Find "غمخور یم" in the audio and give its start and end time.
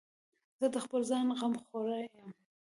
1.39-2.29